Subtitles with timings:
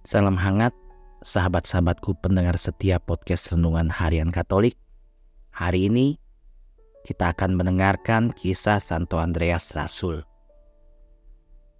[0.00, 0.72] Salam hangat,
[1.20, 4.72] sahabat-sahabatku pendengar setia podcast Renungan Harian Katolik.
[5.52, 6.16] Hari ini
[7.04, 10.24] kita akan mendengarkan kisah Santo Andreas Rasul.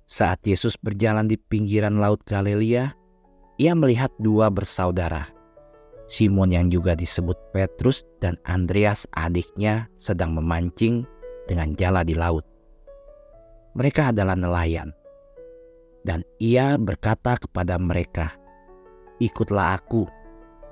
[0.05, 2.93] Saat Yesus berjalan di pinggiran Laut Galilea,
[3.57, 5.25] ia melihat dua bersaudara,
[6.05, 11.09] Simon yang juga disebut Petrus dan Andreas adiknya sedang memancing
[11.49, 12.45] dengan jala di laut.
[13.81, 14.93] Mereka adalah nelayan.
[16.01, 18.33] Dan ia berkata kepada mereka,
[19.21, 20.09] "Ikutlah aku,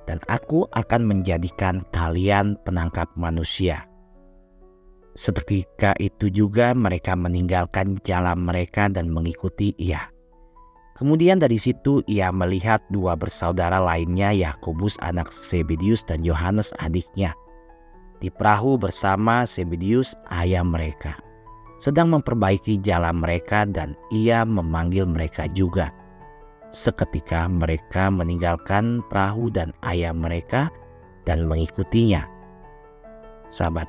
[0.08, 3.84] dan aku akan menjadikan kalian penangkap manusia."
[5.18, 10.08] Seketika itu juga mereka meninggalkan jalan mereka dan mengikuti ia.
[10.94, 17.38] Kemudian dari situ ia melihat dua bersaudara lainnya Yakobus anak Sebedius dan Yohanes adiknya
[18.18, 21.14] di perahu bersama Sebedius ayah mereka
[21.78, 25.94] sedang memperbaiki jalan mereka dan ia memanggil mereka juga.
[26.68, 30.68] Seketika mereka meninggalkan perahu dan ayam mereka
[31.24, 32.28] dan mengikutinya.
[33.48, 33.88] Sahabat,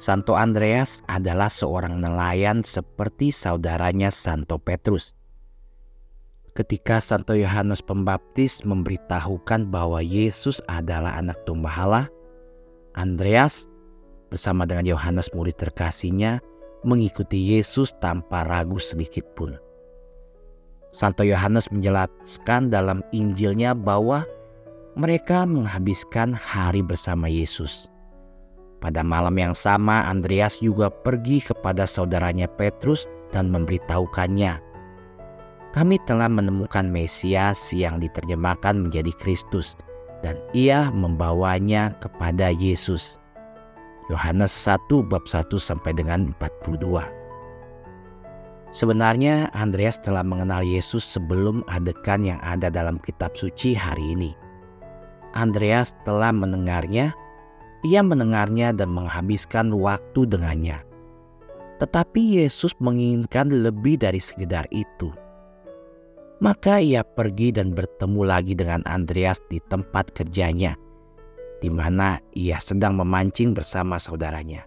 [0.00, 5.12] Santo Andreas adalah seorang nelayan seperti saudaranya Santo Petrus.
[6.56, 11.70] Ketika Santo Yohanes Pembaptis memberitahukan bahwa Yesus adalah anak domba
[12.98, 13.68] Andreas
[14.32, 16.42] bersama dengan Yohanes murid terkasihnya
[16.86, 19.58] mengikuti Yesus tanpa ragu sedikit pun.
[20.92, 24.24] Santo Yohanes menjelaskan dalam Injilnya bahwa
[24.98, 27.86] mereka menghabiskan hari bersama Yesus.
[28.78, 34.58] Pada malam yang sama, Andreas juga pergi kepada saudaranya Petrus dan memberitahukannya,
[35.74, 39.74] "Kami telah menemukan Mesias yang diterjemahkan menjadi Kristus,
[40.22, 43.18] dan ia membawanya kepada Yesus."
[44.08, 47.04] Yohanes 1 bab 1 sampai dengan 42.
[48.72, 54.32] Sebenarnya Andreas telah mengenal Yesus sebelum adegan yang ada dalam kitab suci hari ini.
[55.36, 57.12] Andreas telah mendengarnya,
[57.84, 60.80] ia mendengarnya dan menghabiskan waktu dengannya.
[61.76, 65.12] Tetapi Yesus menginginkan lebih dari sekedar itu.
[66.40, 70.80] Maka ia pergi dan bertemu lagi dengan Andreas di tempat kerjanya–
[71.58, 74.66] di mana ia sedang memancing bersama saudaranya.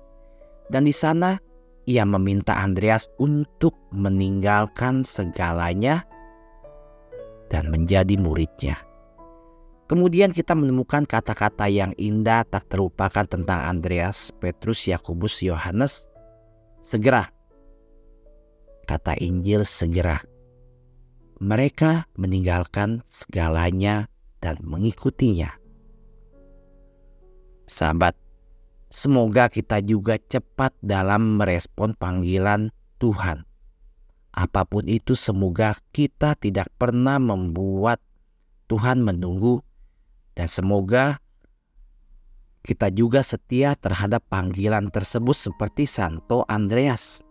[0.72, 1.40] Dan di sana
[1.88, 6.06] ia meminta Andreas untuk meninggalkan segalanya
[7.52, 8.80] dan menjadi muridnya.
[9.92, 16.08] Kemudian kita menemukan kata-kata yang indah tak terlupakan tentang Andreas, Petrus, Yakobus, Yohanes.
[16.80, 17.28] Segera.
[18.88, 20.24] Kata Injil segera.
[21.44, 24.08] Mereka meninggalkan segalanya
[24.40, 25.61] dan mengikutinya.
[27.68, 28.18] Sahabat,
[28.92, 32.70] semoga kita juga cepat dalam merespon panggilan
[33.02, 33.44] Tuhan.
[34.32, 38.00] Apa pun itu, semoga kita tidak pernah membuat
[38.72, 39.60] Tuhan menunggu,
[40.40, 41.20] dan semoga
[42.64, 47.26] kita juga setia terhadap panggilan tersebut, seperti Santo Andreas.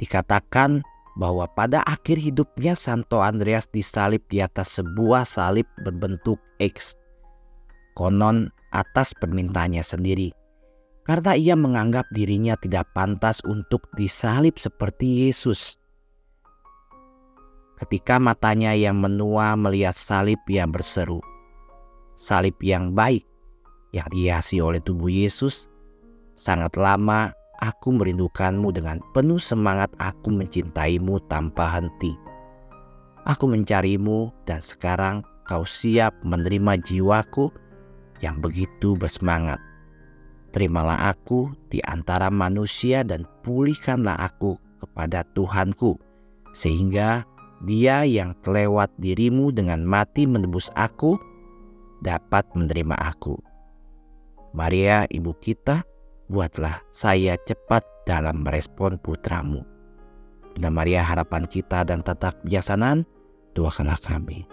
[0.00, 0.82] Dikatakan
[1.16, 6.98] bahwa pada akhir hidupnya, Santo Andreas disalib di atas sebuah salib berbentuk X.
[7.96, 10.28] Konon atas permintaannya sendiri,
[11.08, 15.80] karena ia menganggap dirinya tidak pantas untuk disalib seperti Yesus.
[17.80, 21.24] Ketika matanya yang menua melihat salib yang berseru,
[22.12, 23.24] salib yang baik
[23.96, 25.68] yang dihiasi oleh tubuh Yesus,
[26.36, 32.12] sangat lama aku merindukanmu dengan penuh semangat aku mencintaimu tanpa henti.
[33.26, 37.50] Aku mencarimu dan sekarang kau siap menerima jiwaku
[38.20, 39.60] yang begitu bersemangat.
[40.54, 46.00] Terimalah aku di antara manusia dan pulihkanlah aku kepada Tuhanku,
[46.56, 47.28] sehingga
[47.64, 51.16] dia yang kelewat dirimu dengan mati menebus aku,
[52.00, 53.36] dapat menerima aku.
[54.56, 55.84] Maria ibu kita,
[56.32, 59.60] buatlah saya cepat dalam merespon putramu.
[60.56, 63.04] Bunda Maria harapan kita dan tetap kebijaksanaan,
[63.52, 64.48] doakanlah kami.